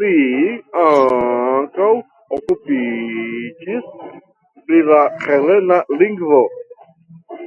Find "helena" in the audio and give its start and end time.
5.24-5.80